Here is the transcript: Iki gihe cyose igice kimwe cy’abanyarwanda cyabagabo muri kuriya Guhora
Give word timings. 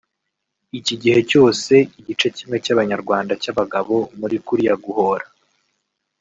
Iki 0.79 0.95
gihe 1.01 1.19
cyose 1.29 1.73
igice 1.99 2.27
kimwe 2.35 2.57
cy’abanyarwanda 2.63 3.33
cyabagabo 3.41 3.95
muri 4.19 4.35
kuriya 4.45 4.75
Guhora 4.85 5.25